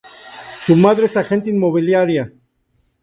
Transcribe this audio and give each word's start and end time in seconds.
Su 0.65 0.75
madre 0.75 1.05
es 1.05 1.15
agente 1.15 1.51
inmobiliaria. 1.51 2.33